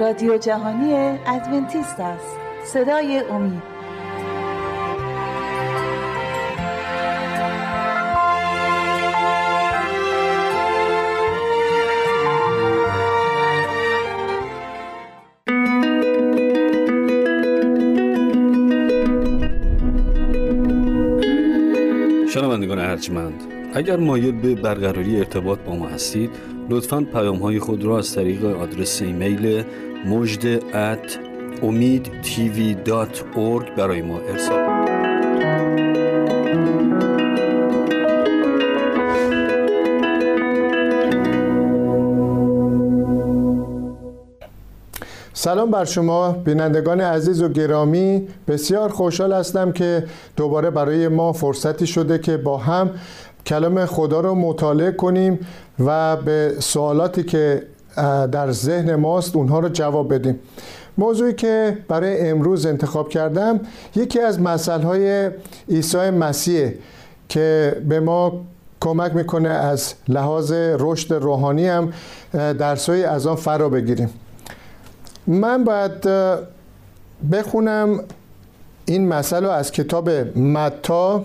[0.00, 2.36] رادیو جهانی ادونتیست است.
[2.64, 3.62] صدای امید.
[22.28, 23.40] شنوندگان ارجمند
[23.74, 28.44] اگر مایل به برقراری ارتباط با ما هستید لطفا پیام های خود را از طریق
[28.44, 29.64] آدرس ایمیل
[30.06, 31.18] مجد ات
[31.62, 32.10] امید
[33.76, 34.88] برای ما ارسال
[45.32, 48.28] سلام بر شما بینندگان عزیز و گرامی.
[48.48, 50.04] بسیار خوشحال هستم که
[50.36, 52.90] دوباره برای ما فرصتی شده که با هم
[53.46, 55.38] کلام خدا رو مطالعه کنیم
[55.78, 57.62] و به سوالاتی که
[58.32, 60.38] در ذهن ماست اونها رو جواب بدیم.
[60.98, 63.60] موضوعی که برای امروز انتخاب کردم
[63.96, 65.30] یکی از مسئله های
[65.70, 66.70] عیسی مسیح
[67.28, 68.40] که به ما
[68.80, 71.92] کمک می‌کنه از لحاظ رشد روحانی هم
[72.32, 74.10] درسایی از آن فرا بگیریم.
[75.26, 76.08] من باید
[77.32, 78.00] بخونم
[78.84, 81.24] این مسئله از کتاب متا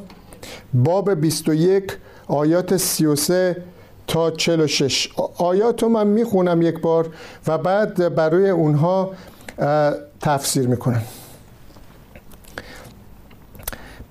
[0.73, 3.63] باب 21 آیات 33
[4.07, 7.09] تا 46 آیات رو من می‌خونم یک بار
[7.47, 9.11] و بعد برای اونها
[10.21, 11.01] تفسیر می‌کنم.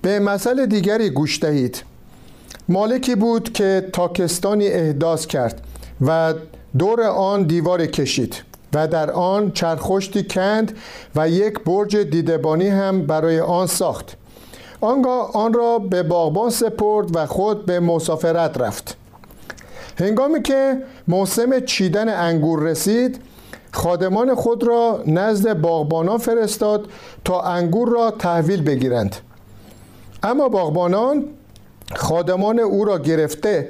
[0.02, 1.82] به مسئله دیگری گوش دهید.
[2.68, 5.60] مالکی بود که تاکستانی احداث کرد
[6.06, 6.34] و
[6.78, 8.42] دور آن دیوار کشید
[8.74, 10.78] و در آن چرخشتی کند
[11.16, 14.16] و یک برج دیدبانی هم برای آن ساخت.
[14.82, 18.96] آنگاه آن را به باغبان سپرد و خود به مسافرت رفت.
[19.98, 23.20] هنگامی که موسم چیدن انگور رسید
[23.72, 26.88] خادمان خود را نزد باغبانان فرستاد
[27.24, 29.16] تا انگور را تحویل بگیرند.
[30.22, 31.24] اما باغبانان
[31.94, 33.68] خادمان او را گرفته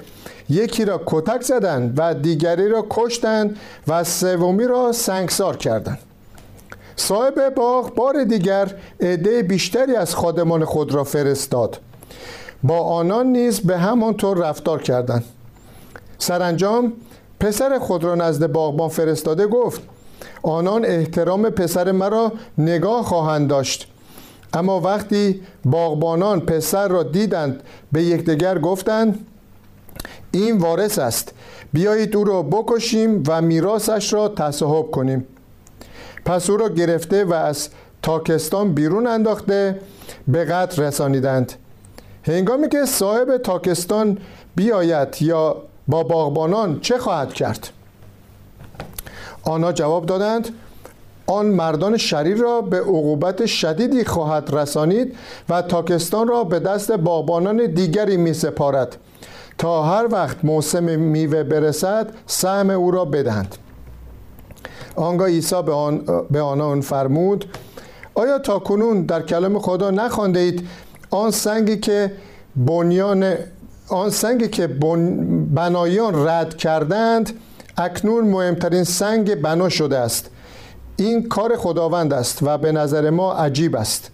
[0.49, 3.57] یکی را کتک زدند و دیگری را کشتند
[3.89, 5.99] و سومی را سنگسار کردند.
[6.97, 11.81] صاحب باغ بار دیگر عده بیشتری از خادمان خود را فرستاد.
[12.63, 15.25] با آنان نیز به همانطور رفتار کردند.
[16.19, 16.93] سرانجام
[17.41, 19.81] پسر خود را نزد باغبان فرستاده گفت
[20.43, 23.89] آنان احترام پسر مرا نگاه خواهند داشت.
[24.55, 29.27] اما وقتی باغبانان پسر را دیدند به یکدیگر گفتند
[30.33, 31.33] این وارث است.
[31.73, 35.27] بیایید او را بکشیم و میراثش را تصاحب کنیم.
[36.25, 37.69] پس او را گرفته و از
[38.03, 39.81] تاکستان بیرون انداخته
[40.29, 41.53] به قتل رسانیدند.
[42.23, 44.19] هنگامی که صاحب تاکستان
[44.57, 45.57] بیاید یا
[45.89, 47.69] با باغبانان چه خواهد کرد؟
[49.45, 50.49] آنها جواب دادند
[51.27, 55.17] آن مردان شریر را به عقوبت شدیدی خواهد رسانید
[55.49, 58.97] و تاکستان را به دست باغبانان دیگری می سپارد
[59.59, 63.57] تا هر وقت موسم میوه برسد سهم او را بدهند.
[64.97, 67.45] آنگاه عیسی به, آن به آنان فرمود
[68.15, 70.69] آیا تا کنون در کلام خدا نخوانده اید
[71.11, 72.13] آن سنگی که
[72.57, 73.35] بنیان
[73.89, 74.67] آن سنگی که
[75.55, 77.31] بنایان رد کردند
[77.77, 80.31] اکنون مهمترین سنگ بنا شده است.
[80.97, 84.11] این کار خداوند است و به نظر ما عجیب است.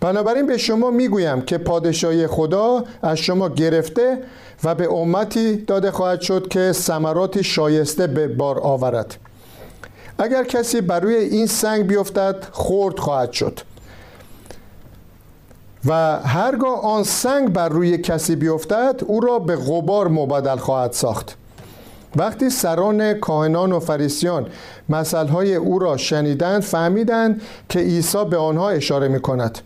[0.00, 4.18] بنابراین به شما می‌گویم که پادشاهی خدا از شما گرفته
[4.64, 9.16] و به امتی داده خواهد شد که ثمرات شایسته به بار آورد.
[10.20, 13.60] اگر کسی بر روی این سنگ بیفتد خرد خواهد شد.
[15.84, 21.36] و هرگاه آن سنگ بر روی کسی بیفتد او را به غبار مبادل خواهد ساخت.
[22.16, 24.46] وقتی سران کاهنان و فریسیان
[24.88, 29.58] مسئله او را شنیدند فهمیدند که عیسی به آنها اشاره می کند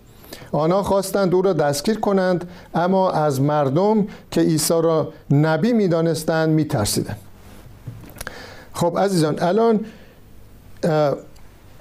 [0.53, 6.49] آنها خواستند او را دستگیر کنند اما از مردم که عیسی را نبی می دانستند
[6.49, 7.19] می ترسیدند
[8.73, 9.81] خب عزیزان الان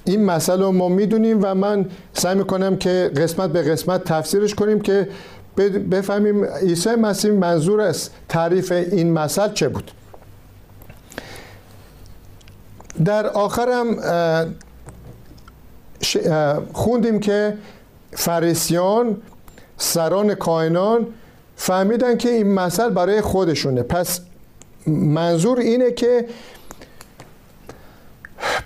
[0.05, 5.07] این مسئله ما می‌دونیم و من سعی می‌کنم که قسمت به قسمت تفسیرش کنیم که
[5.91, 9.91] بفهمیم عیسی مسیح منظور است تعریف این مسئله چه بود.
[13.05, 13.97] در آخرم
[16.73, 17.57] خوندیم که
[18.11, 19.17] فریسیان
[19.77, 21.07] سران کائنان
[21.55, 23.83] فهمیدن که این مسئله برای خودشونه.
[23.83, 24.19] پس
[24.87, 26.25] منظور اینه که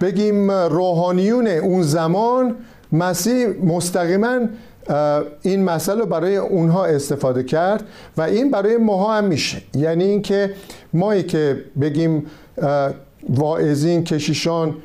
[0.01, 2.55] بگیم روحانیون اون زمان
[2.91, 4.39] مسیح مستقیما
[5.41, 7.83] این مسئله برای اونها استفاده کرد
[8.17, 9.61] و این برای ماها هم میشه.
[9.75, 10.53] یعنی اینکه
[10.93, 12.25] مایی که بگیم
[13.29, 14.75] واعظین کشیشان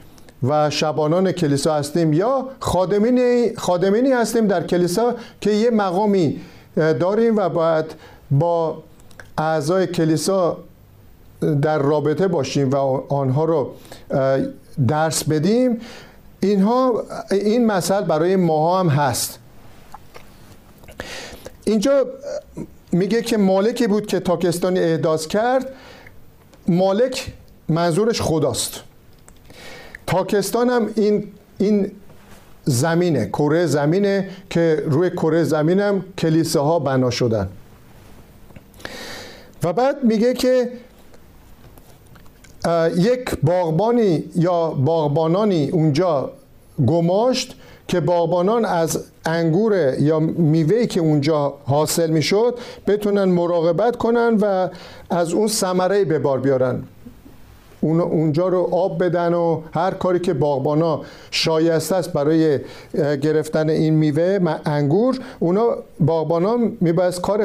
[0.48, 6.40] و شبانان کلیسا هستیم یا خادمین خادمینی هستیم در کلیسا که یه مقامی
[6.76, 7.84] داریم و باید
[8.30, 8.82] با
[9.38, 10.56] اعضای کلیسا
[11.62, 12.76] در رابطه باشیم و
[13.08, 13.70] آنها رو
[14.88, 15.80] درس بدیم
[16.40, 19.38] اینها این مسئله برای ما هم هست.
[21.64, 22.06] اینجا
[22.92, 25.68] میگه که مالکی بود که تاکستانی احداث کرد.
[26.68, 27.32] مالک
[27.68, 28.80] منظورش خداست.
[30.06, 31.28] تاکستان هم این
[31.58, 31.90] این
[32.64, 37.48] زمینه کره زمینه که روی کره زمین هم کلیساها بنا شدن.
[39.62, 40.70] و بعد میگه که
[42.96, 46.30] یک باغبانی یا باغبانانی اونجا
[46.86, 47.54] گماشت
[47.88, 54.68] که باغبانان از انگور یا میوهی که اونجا حاصل می‌شد بتونن مراقبت کنن و
[55.10, 56.82] از اون ثمره به بار بیارن.
[57.80, 61.00] اون اونجا رو آب بدن و هر کاری که باغبانا
[61.30, 62.58] شایسته است برای
[62.94, 67.44] گرفتن این میوه انگور اونا باغبانا میباید کار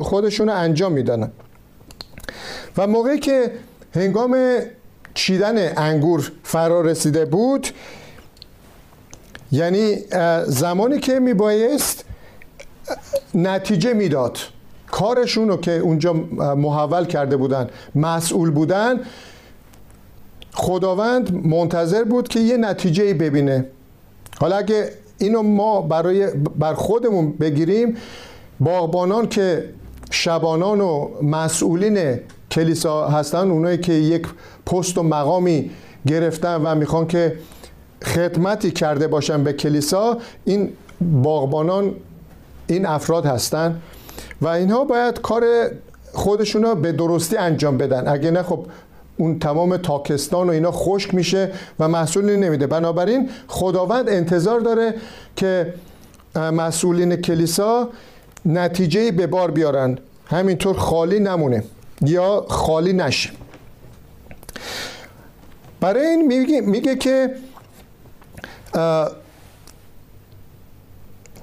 [0.00, 1.32] خودشون رو انجام میدن
[2.76, 3.50] و موقعی که
[3.94, 4.36] هنگام
[5.14, 7.68] چیدن انگور فرا رسیده بود
[9.52, 9.96] یعنی
[10.46, 12.04] زمانی که میبایست
[13.34, 14.38] نتیجه می‌داد.
[14.90, 16.12] کارشون رو که اونجا
[16.56, 19.00] محول کرده بودن مسئول بودن
[20.54, 23.66] خداوند منتظر بود که یه نتیجه ببینه.
[24.40, 26.26] حالا اگه اینو ما برای
[26.58, 27.96] بر خودمون بگیریم
[28.60, 29.68] باغبانان که
[30.10, 34.26] شبانان و مسئولین کلیسا هستن اونایی که یک
[34.66, 35.70] پست و مقامی
[36.06, 37.36] گرفتن و می‌خوان که
[38.04, 41.94] خدمتی کرده باشن به کلیسا این باغبانان
[42.66, 43.80] این افراد هستن
[44.42, 45.44] و اینها باید کار
[46.12, 48.08] خودشون رو به درستی انجام بدن.
[48.08, 48.66] اگه نه خب
[49.16, 52.66] اون تمام تاکستان و اینا خشک میشه و محصولی نمیده.
[52.66, 54.94] بنابراین خداوند انتظار داره
[55.36, 55.74] که
[56.36, 57.88] مسئولین کلیسا
[58.46, 59.98] نتیجه به بار بیارن.
[60.26, 61.64] همینطور خالی نمونه.
[62.00, 63.30] یا خالی نشه.
[65.80, 67.34] برای این میگه, میگه که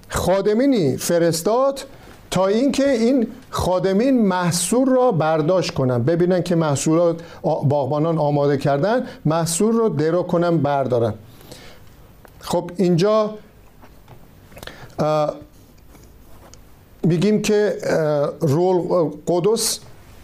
[0.09, 1.85] خادمینی فرستاد
[2.31, 6.03] تا اینکه این خادمین محصول را برداشت کنن.
[6.03, 11.13] ببینن که محصولات باغبانان آماده کردن محصول رو درو کنن بردارن.
[12.39, 13.37] خب اینجا
[17.03, 17.77] میگیم که
[18.41, 19.79] رول قدس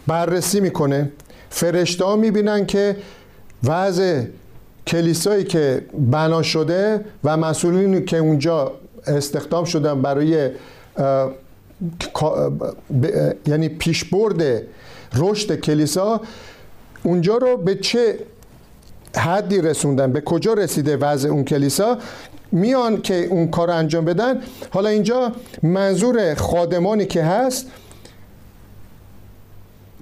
[0.06, 1.12] بررسی می‌کنه.
[1.50, 2.96] فرشته ها می‌بینن که
[3.64, 4.22] وضع
[4.86, 8.72] کلیسایی که بنا شده و مسئولینی که اونجا
[9.06, 10.50] استخدام شدن برای
[13.46, 14.62] یعنی پیشبرد
[15.16, 16.20] رشد کلیسا
[17.02, 18.18] اونجا رو به چه
[19.16, 21.98] حدی رسوندن؟ به کجا رسیده وضع اون کلیسا؟
[22.52, 24.40] میان که اون کار انجام بدن.
[24.70, 25.32] حالا اینجا
[25.62, 27.66] منظور خادمانی که هست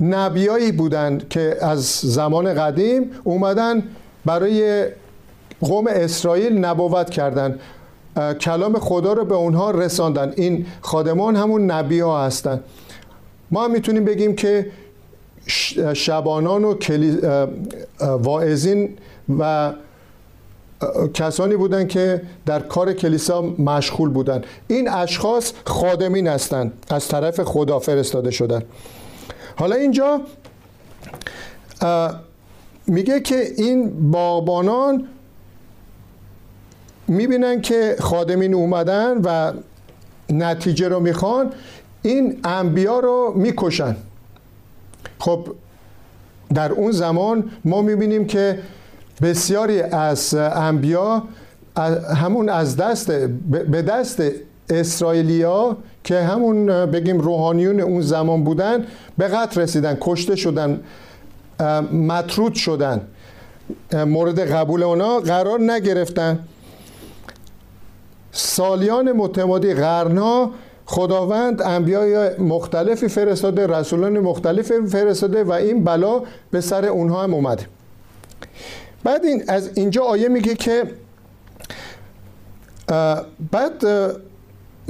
[0.01, 3.83] نبیایی بودند که از زمان قدیم اومدن
[4.25, 4.87] برای
[5.61, 7.61] قوم اسرائیل نبوت کردند
[8.41, 10.33] کلام خدا رو به اونها رساندن.
[10.37, 12.61] این خادمان همون نبی ها هستن.
[13.51, 14.67] ما هم می‌تونیم بگیم که
[15.95, 16.75] شبانان و
[18.01, 18.97] واعظین
[19.39, 19.73] و
[21.15, 27.79] کسانی بودند که در کار کلیسا مشغول بودند این اشخاص خادمین هستند از طرف خدا
[27.79, 28.63] فرستاده شدن.
[29.61, 30.21] حالا اینجا
[32.87, 35.09] میگه که این باغبانان
[37.09, 39.53] می‌بینن که خادمین اومدن و
[40.31, 41.53] نتیجه رو می‌خوان
[42.03, 43.97] این انبیا رو می‌کشن.
[45.19, 45.49] خب
[46.55, 48.59] در اون زمان ما می‌بینیم که
[49.23, 51.23] بسیاری از انبیا
[52.17, 53.11] همون از دست
[53.71, 54.23] به دست
[54.71, 58.87] اسرائیلیا که همون بگیم روحانیون اون زمان بودن
[59.19, 60.81] به قتل رسیدن کشته شدن
[61.93, 63.01] مطرود شدن.
[63.93, 66.39] مورد قبول اونا قرار نگرفتن.
[68.33, 70.51] سالیان متمادی قرنها
[70.87, 77.67] خداوند انبیای مختلفی فرستاده رسولان مختلفی فرستاده و این بلا به سر اونها هم اومده.
[79.05, 80.85] بعد این از اینجا آیه میگه که
[83.53, 83.85] بعد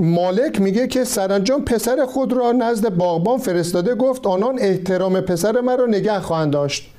[0.00, 5.87] مالک میگه که سرانجام پسر خود را نزد باغبان فرستاده گفت آنان احترام پسر مرا
[5.87, 6.90] نگه خواهند داشت.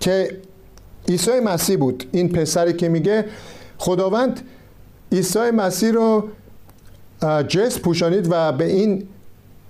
[0.00, 0.36] که
[1.08, 2.04] عیسی مسیح بود.
[2.12, 3.24] این پسری که میگه
[3.78, 4.40] خداوند
[5.12, 6.28] عیسی مسیح رو
[7.48, 9.08] جس پوشانید و به این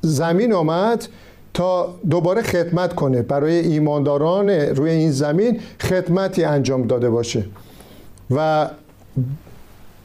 [0.00, 1.08] زمین آمد
[1.54, 3.22] تا دوباره خدمت کنه.
[3.22, 7.44] برای ایمانداران روی این زمین خدمتی انجام داده باشه.
[8.30, 8.68] و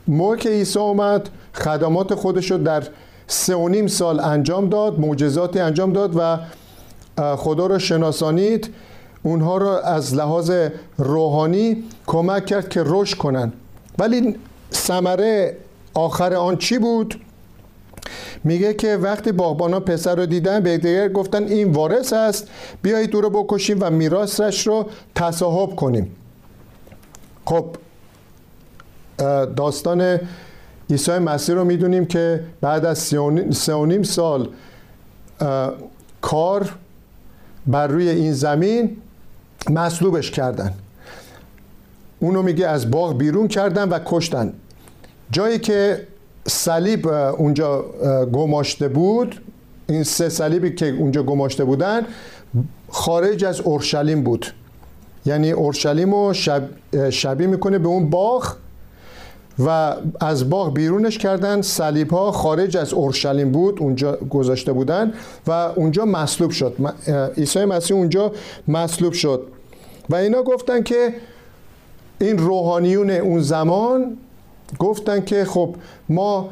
[0.07, 2.83] موقع که عیسی اومد خدمات خودش رو در
[3.27, 6.37] سه و نیم سال انجام داد معجزاتی انجام داد و
[7.35, 8.69] خدا رو شناسانید
[9.23, 10.51] اونها رو از لحاظ
[10.97, 13.53] روحانی کمک کرد که رشد کنن.
[13.99, 14.35] ولی
[14.73, 15.57] ثمره
[15.93, 17.21] آخر آن چی بود؟
[18.43, 22.47] میگه که وقتی باغبانا پسر رو دیدن به دیگر گفتن این وارث است
[22.81, 26.15] بیایید او رو بکشیم و میراثش رو تصاحب کنیم.
[27.45, 27.65] خب
[29.55, 30.19] داستان
[30.89, 32.97] عیسی مسیح رو می‌دونیم که بعد از
[33.51, 34.49] سه و نیم سال
[36.21, 36.71] کار
[37.67, 38.97] بر روی این زمین
[39.69, 40.73] مصلوبش کردن.
[42.19, 44.53] اونو میگه از باغ بیرون کردن و کشتن.
[45.31, 46.07] جایی که
[46.47, 47.81] صلیب اونجا
[48.33, 49.41] گماشته بود
[49.87, 52.01] این سه صلیبی که اونجا گماشته بودن
[52.89, 54.45] خارج از اورشلیم بود.
[55.25, 56.63] یعنی اورشلیم رو شب،
[57.09, 58.55] شبیه می‌کنه به اون باغ.
[59.65, 61.61] و از باغ بیرونش کردن.
[61.61, 65.13] صلیب ها خارج از اورشلیم بود اونجا گذاشته بودن
[65.47, 66.93] و اونجا مصلوب شد.
[67.37, 68.31] عیسی مسیح اونجا
[68.67, 69.47] مصلوب شد.
[70.09, 71.13] و اینا گفتن که
[72.19, 74.17] این روحانیون اون زمان
[74.79, 75.75] گفتن که خب
[76.09, 76.49] ما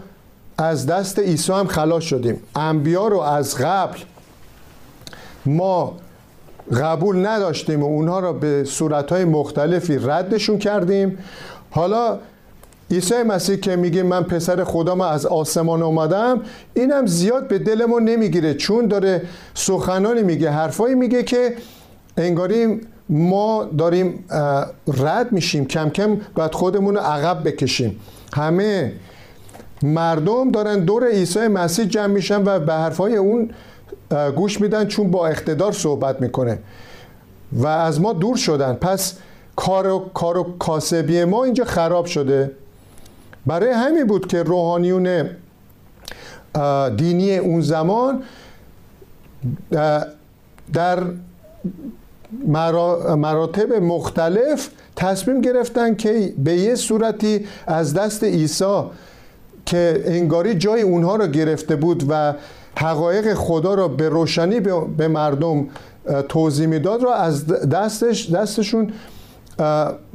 [0.57, 2.41] از دست عیسی هم خلاص شدیم.
[2.55, 3.99] انبیا رو از قبل
[5.45, 5.93] ما
[6.81, 11.17] قبول نداشتیم و اونها رو به صورتهای مختلفی ردشون کردیم.
[11.71, 12.19] حالا
[12.91, 16.41] عیسی مسیح که میگه من پسر خدام از آسمان اومدم
[16.73, 18.53] اینم زیاد به دلمون نمی‌گیره.
[18.53, 19.21] چون داره
[19.53, 21.55] سخنانی میگه حرفایی میگه که
[22.17, 24.25] انگاریم ما داریم
[24.97, 25.65] رد میشیم.
[25.65, 27.99] کم کم باید خودمون رو عقب بکشیم.
[28.33, 28.93] همه
[29.83, 33.49] مردم دارن دور عیسی مسیح جمع میشن و به حرفای اون
[34.35, 36.59] گوش میدن چون با اقتدار صحبت می‌کنه.
[37.53, 38.73] و از ما دور شدن.
[38.73, 39.13] پس
[39.55, 42.51] کار و, کار و کاسبی ما اینجا خراب شده.
[43.45, 45.29] برای همین بود که روحانیون
[46.97, 48.23] دینی اون زمان
[50.73, 51.03] در
[53.17, 58.83] مراتب مختلف تصمیم گرفتن که به یه صورتی از دست عیسی
[59.65, 62.33] که انگاری جای اونها رو گرفته بود و
[62.77, 64.59] حقایق خدا را به روشنی
[64.97, 65.67] به مردم
[66.29, 68.93] توضیح می‌داد را از دستش دستشون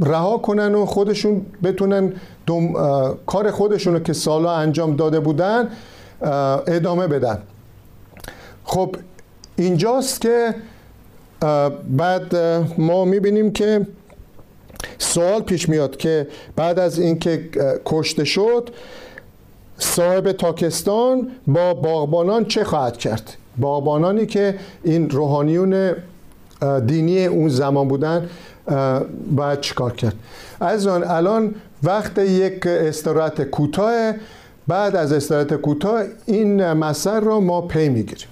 [0.00, 2.12] رها کنن و خودشون بتونن
[3.26, 5.68] کار خودشون رو که سالا انجام داده بودن
[6.66, 7.38] ادامه بدن.
[8.64, 8.96] خب
[9.56, 10.54] اینجاست که
[11.90, 12.36] بعد
[12.78, 13.86] ما می‌بینیم که
[14.98, 17.48] سوال پیش میاد که بعد از اینکه
[17.84, 18.70] کشته شد
[19.78, 25.94] صاحب تاکستان با باغبانان چه خواهد کرد؟ باغبانانی که این روحانیون
[26.86, 28.28] دینی اون زمان بودن
[29.30, 30.14] باید چیکار کرد؟
[30.60, 34.12] از آن الان وقت یک استراحت کوتاه.
[34.68, 38.28] بعد از استراحت کوتاه این مسئله را ما پی می‌گیریم.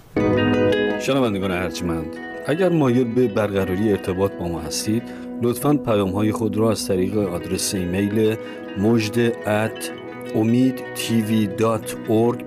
[1.01, 2.07] شنوندگان ارجمند
[2.47, 5.03] اگر مایل به برقراری ارتباط با ما هستید
[5.43, 8.37] لطفا پیام های خود را از طریق آدرس ایمیل
[8.79, 9.91] مجد ات
[10.35, 10.75] امید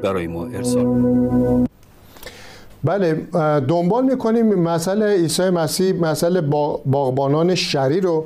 [0.01, 0.85] برای ما ارسال
[2.85, 3.13] بله
[3.59, 6.41] دنبال می‌کنیم مسئله عیسی مسیح مسئله
[6.85, 8.25] باغبانان شری رو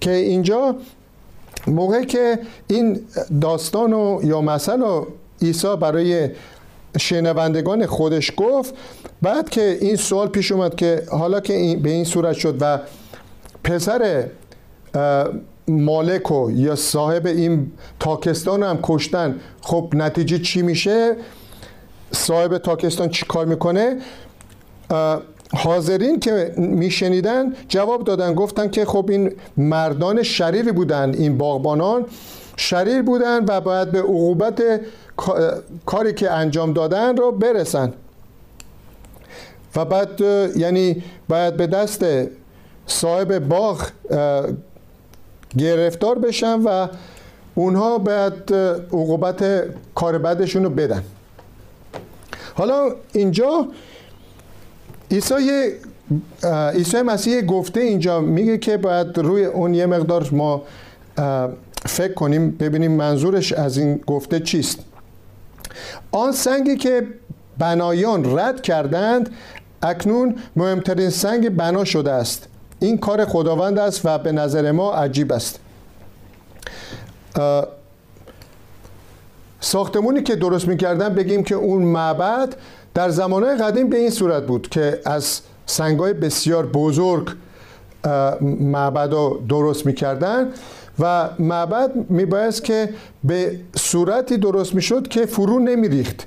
[0.00, 0.76] که اینجا
[1.66, 3.00] موقعی که این
[3.40, 5.06] داستان و یا مسئله
[5.42, 6.30] عیسی برای
[6.98, 8.74] شنوندگان خودش گفت
[9.22, 12.78] بعد که این سوال پیش اومد که حالا که به این صورت شد و
[13.64, 14.26] پسر
[15.68, 21.16] مالک و یا صاحب این تاکستان هم کشتن خب نتیجه چی میشه؟
[22.16, 23.96] صاحب تاکستان چی کار می‌کنه؟
[25.54, 32.04] حاضرین که میشنیدن جواب دادن گفتن که خب این مردان شریری بودن این باغبانان
[32.56, 34.62] شریر بودن و باید به عقوبت
[35.86, 37.92] کاری که انجام دادن رو برسن.
[39.76, 40.20] و بعد
[40.56, 42.04] یعنی باید به دست
[42.86, 43.86] صاحب باغ
[45.58, 46.88] گرفتار بشن و
[47.54, 48.54] اونها باید
[48.92, 51.02] عقوبت کار بدشون رو بدن.
[52.56, 53.68] حالا اینجا
[55.10, 55.34] عیسی
[56.74, 60.62] عیسی مسیح گفته اینجا میگه که باید روی اون یه مقدار ما
[61.86, 64.78] فکر کنیم ببینیم منظورش از این گفته چیست.
[66.12, 67.06] آن سنگی که
[67.58, 69.30] بنایان رد کردند
[69.82, 72.48] اکنون مهمترین سنگ بنا شده است.
[72.80, 75.60] این کار خداوند است و به نظر ما عجیب است.
[79.66, 82.56] ساختمونی که درست می‌کردن بگیم که اون معبد
[82.94, 87.28] در زمانهای قدیم به این صورت بود که از سنگای بسیار بزرگ
[88.60, 90.48] معبد رو درست می‌کردن
[90.98, 92.88] و معبد میبایست که
[93.24, 96.26] به صورتی درست می‌شد که فرو نمیریخت.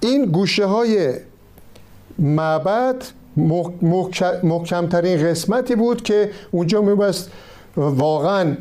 [0.00, 1.14] این گوشه های
[2.18, 2.96] معبد
[4.42, 7.30] محکمترین قسمتی بود که اونجا میبایست
[7.76, 8.56] واقعا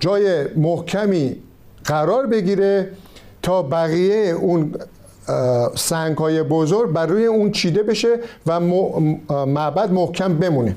[0.00, 1.36] جای محکمی
[1.84, 2.90] قرار بگیره
[3.42, 4.74] تا بقیه اون
[5.76, 8.60] سنگ های بزرگ بر روی اون چیده بشه و
[9.46, 10.76] معبد محکم بمونه.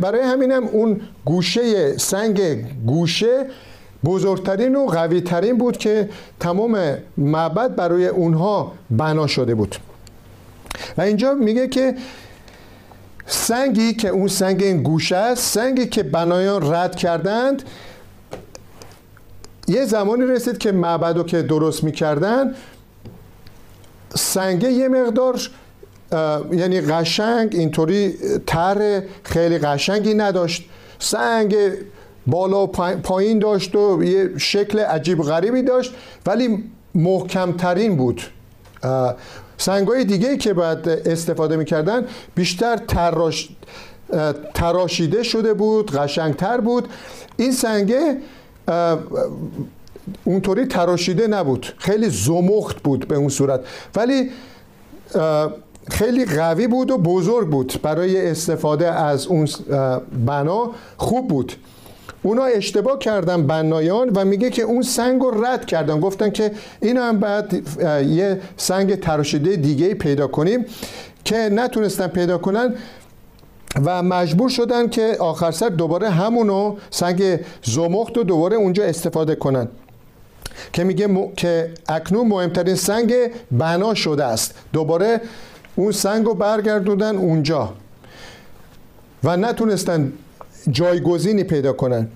[0.00, 2.40] برای همینم اون گوشه سنگ
[2.86, 3.46] گوشه
[4.04, 6.08] بزرگترین و قویترین بود که
[6.40, 6.78] تمام
[7.16, 9.76] معبد برای اونها بنا شده بود.
[10.98, 11.94] و اینجا میگه که
[13.26, 17.62] سنگی که اون سنگ این گوشه است سنگی که بنایان رد کردند
[19.68, 22.54] یه زمانی رسید که معبد رو که درست می‌کردن
[24.14, 25.40] سنگه یه مقدار
[26.52, 28.14] یعنی قشنگ اینطوری
[28.46, 30.68] تر خیلی قشنگی نداشت.
[30.98, 31.56] سنگ
[32.26, 32.66] بالا و
[33.02, 35.94] پایین داشت و یه شکل عجیب غریبی داشت
[36.26, 38.22] ولی محکمترین بود.
[39.58, 43.48] سنگ های دیگه که باید استفاده می‌کردن بیشتر تراش
[44.54, 46.88] تراشیده شده بود قشنگتر بود.
[47.36, 48.18] این سنگه
[50.24, 51.66] اونطوری تراشیده نبود.
[51.78, 53.60] خیلی زمخت بود به اون صورت.
[53.96, 54.30] ولی
[55.90, 57.80] خیلی قوی بود و بزرگ بود.
[57.82, 59.48] برای استفاده از اون
[60.26, 61.52] بنا خوب بود.
[62.22, 66.00] اونا اشتباه کردن بنایان و میگه که اون سنگ رو رد کردن.
[66.00, 67.62] گفتن که این هم بعد
[68.08, 70.66] یه سنگ تراشیده دیگه پیدا کنیم
[71.24, 72.74] که نتونستن پیدا کنن.
[73.84, 79.68] و مجبور شدن که آخر سر دوباره همونو سنگ زمخت رو دوباره اونجا استفاده کنن.
[80.72, 83.14] که میگه که اکنون مهمترین سنگ
[83.50, 84.54] بنا شده است.
[84.72, 85.20] دوباره
[85.76, 87.72] اون سنگ رو برگردوندن اونجا.
[89.24, 90.12] و نتونستن
[90.70, 92.08] جایگزینی پیدا کنن.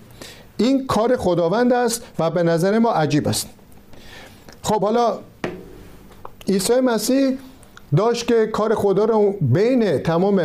[0.57, 3.49] این کار خداوند است و به نظر ما عجیب است.
[4.63, 5.19] خب حالا
[6.49, 7.39] عیسی مسیح
[7.97, 10.41] داشت که کار خدا رو بین تمام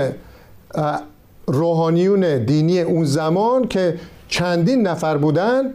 [1.47, 5.73] روحانیون دینی اون زمان که چندین نفر بودن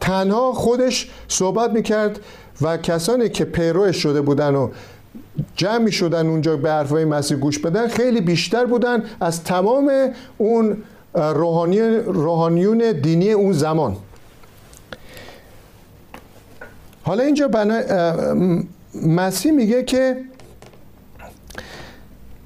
[0.00, 2.20] تنها خودش صحبت می‌کرد
[2.62, 4.68] و کسانی که پیروش شده بودن و
[5.56, 9.92] جمع می اونجا به حرفای مسیح گوش بدن خیلی بیشتر بودن از تمام
[10.38, 10.76] اون
[11.14, 13.96] روحانی روحانیون دینی اون زمان.
[17.02, 17.80] حالا اینجا بنا...
[19.06, 20.16] مسیح میگه که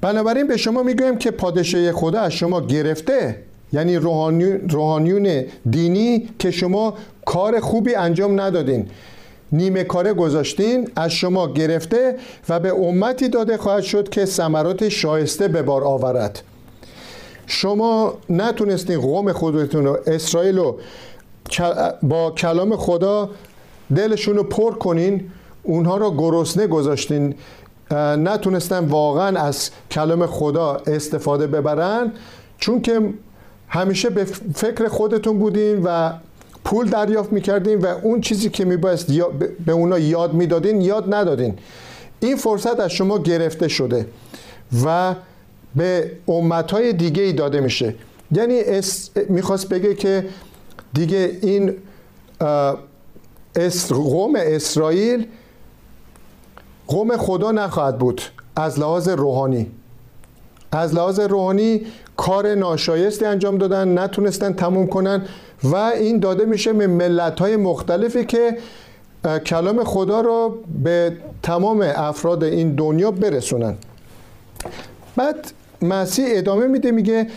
[0.01, 3.35] بنابراین به شما می‌گویم که پادشاهی خدا از شما گرفته
[3.73, 3.95] یعنی
[4.69, 6.93] روحانیون دینی که شما
[7.25, 8.87] کار خوبی انجام ندادین.
[9.51, 12.15] نیمه کاره گذاشتین از شما گرفته
[12.49, 16.43] و به امتی داده خواهد شد که ثمرات شایسته به بار آورد.
[17.47, 20.77] شما نتونستین قوم خودتون رو اسرائیل رو
[22.03, 23.29] با کلام خدا
[23.95, 25.31] دلشون رو پر کنین
[25.63, 27.35] اونها رو گرسنه گذاشتین.
[27.95, 32.11] نتونستن واقعا از کلام خدا استفاده ببرن
[32.57, 33.13] چون که
[33.67, 34.23] همیشه به
[34.55, 36.11] فکر خودتون بودین و
[36.63, 39.11] پول دریافت می‌کردین و اون چیزی که میبایست
[39.65, 41.57] به اونا یاد می‌دادین یاد ندادین.
[42.19, 44.07] این فرصت از شما گرفته شده
[44.85, 45.15] و
[45.75, 47.95] به امتهای دیگه ای داده میشه.
[48.31, 48.61] یعنی
[49.29, 50.25] می‌خواست بگه که
[50.93, 51.75] دیگه این
[53.89, 55.27] قوم اسرائیل
[56.87, 58.21] قوم خدا نخواهد بود.
[58.55, 59.71] از لحاظ روحانی.
[60.71, 61.81] از لحاظ روحانی
[62.17, 65.25] کار ناشایستی انجام دادن نتونستن تموم کنن
[65.63, 68.57] و این داده میشه به ملت های مختلفی که
[69.45, 73.75] کلام خدا رو به تمام افراد این دنیا برسونن.
[75.15, 77.27] بعد مسیح ادامه میده میگه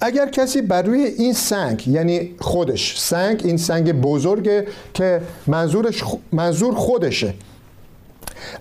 [0.00, 6.74] اگر کسی بر روی این سنگ یعنی خودش سنگ این سنگ بزرگه که منظورش منظور
[6.74, 7.34] خودشه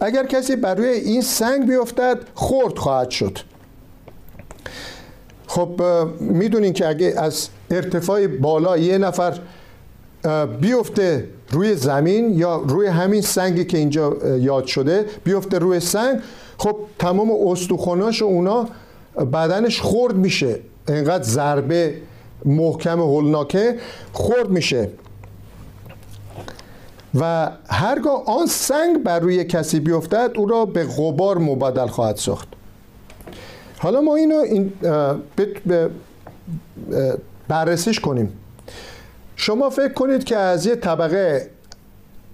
[0.02, 3.40] اگر کسی بر روی این سنگ بیفتد خورد خواهد شد.
[5.48, 5.82] خب
[6.20, 9.40] می‌دونین که اگه از ارتفاع بالا یه نفر
[10.62, 16.20] بیفته روی زمین یا روی همین سنگی که اینجا یاد شده بیفته روی سنگ
[16.58, 18.68] خب تمام استخوناش و اونا
[19.34, 20.60] بدنش خورد میشه.
[20.88, 21.94] اینقدر ضربه
[22.46, 23.78] محکم هولناکه
[24.14, 24.90] خورد میشه.
[27.20, 32.48] و هرگاه آن سنگ بر روی کسی بیفتد او را به غبار مبادل خواهد ساخت.
[33.78, 34.74] حالا ما اینو این
[37.48, 38.34] بررسیش کنیم.
[39.36, 41.50] شما فکر کنید که از یه طبقه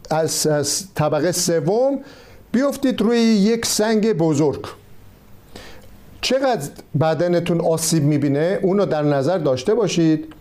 [0.10, 2.00] از, از طبقه سوم
[2.52, 4.66] بیفتید روی یک سنگ بزرگ.
[6.22, 6.70] چقدر
[7.02, 10.34] بدنتون آسیب می‌بینه؟ اونو در نظر داشته باشید.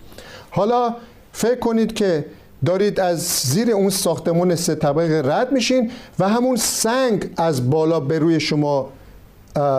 [0.51, 0.94] حالا
[1.33, 2.24] فکر کنید که
[2.66, 8.18] دارید از زیر اون ساختمون سه طبقه رد میشین و همون سنگ از بالا به
[8.18, 8.88] روی شما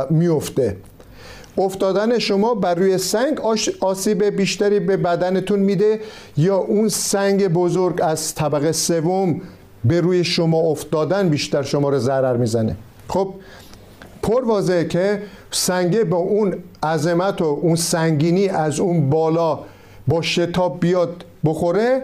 [0.10, 0.78] میفته.
[1.58, 3.42] افتادن شما بر روی سنگ
[3.80, 6.00] آسیب بیشتری به بدنتون میده
[6.38, 9.42] یا اون سنگ بزرگ از طبقه سوم
[9.86, 12.76] به روی شما افتادن بیشتر شما رو ضرر می‌زنه.
[13.08, 13.34] خب
[14.24, 19.60] پر واضحه که سنگه با اون عظمت و اون سنگینی از اون بالا
[20.08, 22.02] با شتاب بیاد بخوره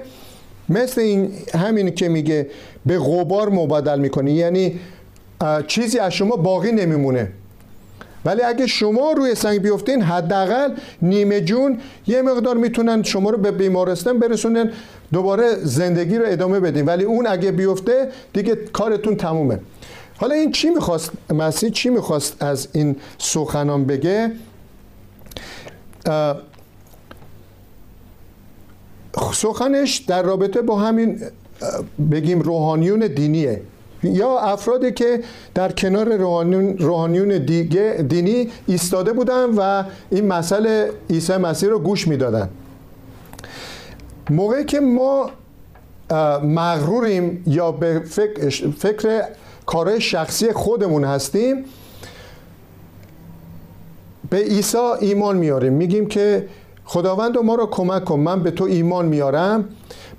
[0.69, 2.47] مثل این همین که میگه
[2.85, 4.79] به غبار مبادل می‌کنه یعنی
[5.67, 7.31] چیزی از شما باقی نمیمونه.
[8.25, 13.51] ولی اگه شما روی سنگ بیفتین حداقل نیمه جون یه مقدار می‌تونن شما رو به
[13.51, 14.71] بیمارستان برسونن
[15.13, 16.85] دوباره زندگی رو ادامه بدین.
[16.85, 19.59] ولی اون اگه بیفته دیگه کارتون تمومه.
[20.17, 24.31] حالا این چی می‌خواست؟ مسیح چی می‌خواست از این سخنان بگه؟
[29.33, 31.21] سخنش در رابطه با همین
[32.11, 33.61] بگیم روحانیون دینیه.
[34.03, 35.23] یا افرادی که
[35.53, 42.07] در کنار روحانیون, روحانیون دیگه دینی ایستاده بودن و این مسئله عیسی مسیح رو گوش
[42.07, 42.49] می‌دادن.
[44.29, 45.29] موقعی که ما
[46.43, 49.23] مغروریم یا به فکر, فکر
[49.65, 51.65] کارهای شخصی خودمون هستیم
[54.29, 55.73] به عیسی ایمان میاریم.
[55.73, 56.47] میگیم که
[56.85, 58.19] خداوند ما را کمک کن.
[58.19, 59.65] من به تو ایمان میارم.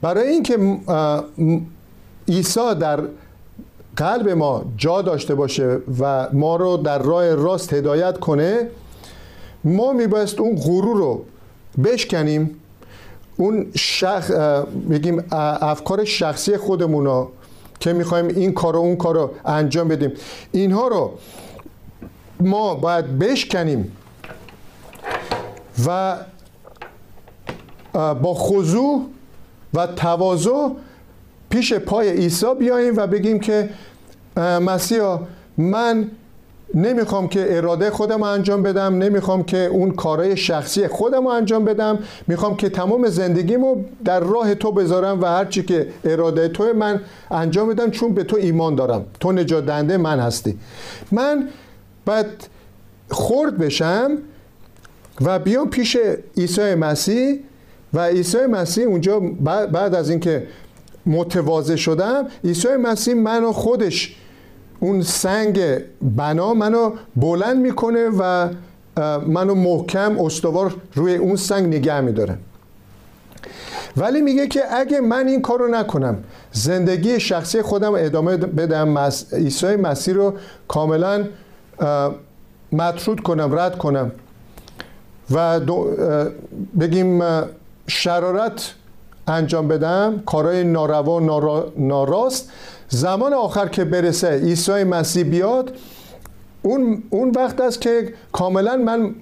[0.02, 0.58] برای اینکه
[2.28, 3.00] عیسی در
[3.96, 8.68] قلب ما جا داشته باشه و ما رو در راه راست هدایت کنه
[9.64, 11.24] ما میبایست اون غرور رو
[11.84, 12.56] بشکنیم.
[13.36, 14.30] اون شخ...
[14.90, 15.24] بگیم
[15.60, 17.30] افکار شخصی خودمون رو
[17.80, 20.12] که می‌خوایم این کار و اون کار رو انجام بدیم.
[20.52, 21.12] اینها رو
[22.40, 23.92] ما باید بشکنیم.
[25.86, 26.16] و
[27.96, 29.06] با خضوع
[29.74, 30.68] و تواضع
[31.50, 33.70] پیش پای عیسی بیاییم و بگیم که
[34.36, 35.20] مسیحا
[35.58, 36.10] من
[36.74, 42.56] نمی‌خوام که اراده خودم انجام بدم نمی‌خوام که اون کارهای شخصی خودم انجام بدم می‌خوام
[42.56, 47.90] که تمام زندگیمو در راه تو بذارم و هرچی که اراده تو من انجام بدم
[47.90, 49.04] چون به تو ایمان دارم.
[49.20, 50.58] تو نجات دهنده من هستی.
[51.12, 51.48] من
[52.06, 52.26] باید
[53.10, 54.18] خورد بشم
[55.20, 55.96] و بیام پیش
[56.36, 57.38] عیسی مسیح
[57.96, 59.20] و عیسی مسیح اونجا
[59.72, 60.46] بعد از اینکه
[61.06, 64.16] متواضع شدم عیسی مسیح منو خودش
[64.80, 65.60] اون سنگ
[66.16, 68.48] بنا منو بلند می‌کنه و
[69.26, 72.38] منو محکم استوار روی اون سنگ نگه میداره.
[73.96, 76.16] ولی میگه که اگه من این کار رو نکنم
[76.52, 78.98] زندگی شخصی خودم ادامه بدم
[79.32, 80.34] عیسی مسیح رو
[80.68, 81.24] کاملا
[82.72, 84.12] مطرود کنم رد کنم.
[85.34, 85.60] و
[86.80, 87.22] بگیم
[87.86, 88.74] شرارت
[89.28, 92.50] انجام بدم کارهای ناروا ناراست.
[92.88, 95.72] زمان آخر که برسه عیسی مسیح بیاد
[96.62, 99.14] اون, اون وقت است که کاملا من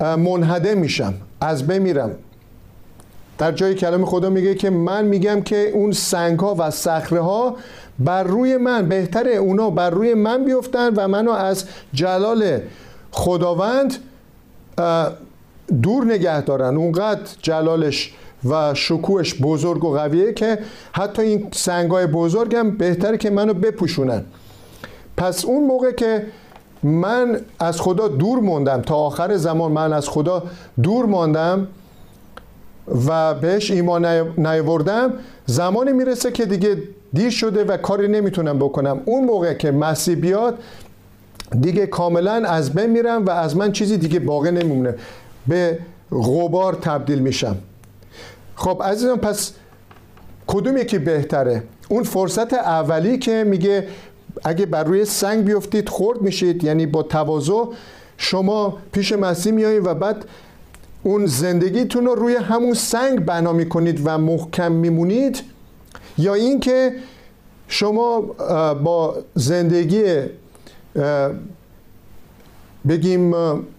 [0.00, 2.10] منحده میشم از بمیرم
[3.38, 7.56] در جای کلام خدا میگه که من میگم که اون سنگ ها و صخره ها
[7.98, 12.60] بر روی من بهتره اونا بر روی من بیفتن و منو از جلال
[13.10, 13.94] خداوند
[15.82, 16.76] دور نگه دارن.
[16.76, 18.14] اونقدر جلالش
[18.50, 20.58] و شکوهش بزرگ و قویه که
[20.92, 24.24] حتی این سنگای بزرگ هم بهتره که منو بپوشونن.
[25.16, 26.26] پس اون موقع که
[26.82, 30.42] من از خدا دور موندم تا آخر زمان من از خدا
[30.82, 31.68] دور ماندم
[33.08, 34.06] و بهش ایمان
[34.38, 35.12] نیوردم
[35.46, 39.00] زمانی می‌رسه که دیگه دیر شده و کاری نمی‌تونم بکنم.
[39.04, 40.58] اون موقع که مسیح بیاد
[41.60, 44.94] دیگه کاملا از بین میرم و از من چیزی دیگه باقی نمیمونه.
[45.48, 45.78] به
[46.12, 47.56] غبار تبدیل میشم.
[48.54, 49.52] خب عزیزان پس
[50.46, 53.88] کدوم یکی بهتره؟ اون فرصت اولی که میگه
[54.44, 57.64] اگه بر روی سنگ بیفتید خورد میشید یعنی با تواضع
[58.16, 60.24] شما پیش مسیح میایید و بعد
[61.02, 65.42] اون زندگیتون رو روی همون سنگ بنا می‌کنید و محکم میمونید.
[66.18, 66.92] یا اینکه
[67.68, 68.20] شما
[68.74, 70.04] با زندگی
[72.88, 73.34] بگیم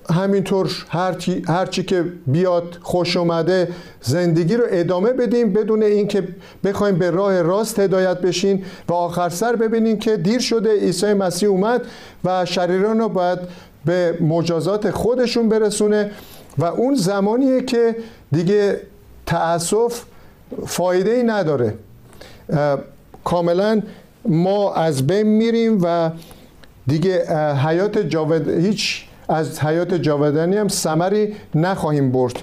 [0.10, 3.68] همینطور هرچی, هرچی که بیاد خوش اومده
[4.02, 6.28] زندگی رو ادامه بدیم بدون اینکه
[6.64, 11.50] بخوایم به راه راست هدایت بشین و آخر سر ببینیم که دیر شده عیسی مسیح
[11.50, 11.82] اومد
[12.24, 13.40] و شریران رو باید
[13.86, 16.12] به مجازات خودشون برسونه
[16.58, 17.96] و اون زمانیه که
[18.32, 18.82] دیگه
[19.26, 20.04] تأسف
[20.66, 21.74] فایده ای نداره
[23.24, 23.82] کاملا
[24.26, 26.12] ما از بین میریم و
[26.90, 32.40] دیگه حیات جاود هیچ از حیات جاودانی هم ثمری نخواهیم برد.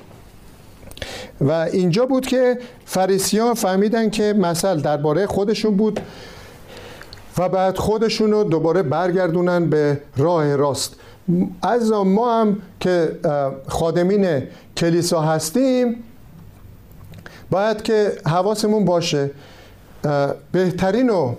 [1.41, 6.01] و اینجا بود که فریسیان فهمیدن که مثل درباره خودشون بود
[7.39, 10.95] و بعد خودشون رو دوباره برگردونن به راه راست.
[11.63, 13.19] از ما هم که
[13.69, 14.43] خادمین
[14.77, 15.97] کلیسا هستیم
[17.51, 19.31] باید که حواسمون باشه.
[20.53, 21.37] بهترین رو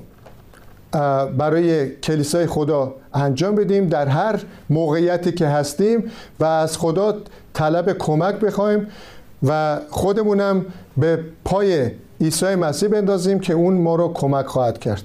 [1.38, 7.16] برای کلیسای خدا انجام بدیم در هر موقعیتی که هستیم و از خدا
[7.54, 8.88] طلب کمک بخوایم
[9.44, 10.66] و خودمونم
[10.98, 15.04] به پای عیسی مسیح بندازیم که اون ما رو کمک خواهد کرد.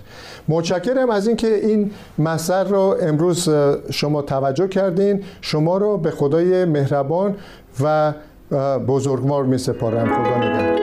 [0.49, 3.49] متشکرم از اینکه این مسئله رو امروز
[3.91, 5.25] شما توجه کردین.
[5.41, 7.35] شما رو به خدای مهربان
[7.83, 8.13] و
[8.89, 10.07] بزرگوار می سپارم.
[10.07, 10.82] خدا نگهدار.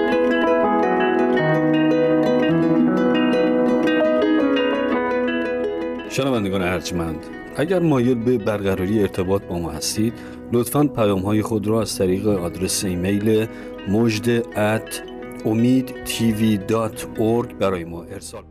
[6.20, 7.26] شنوندگان ارجمند
[7.58, 10.14] اگر مایل به برقراری ارتباط با ما هستید
[10.52, 13.48] لطفا پیام های خود را از طریق آدرس ایمیل
[13.90, 14.94] مجد at
[17.60, 18.44] برای ما ارسال